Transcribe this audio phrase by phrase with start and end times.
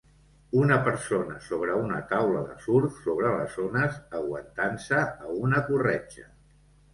[0.59, 6.27] Una persona sobre una taula de surf sobre les ones, aguantant-se a una corretja.